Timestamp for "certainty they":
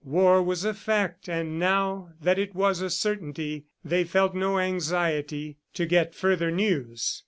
2.89-4.03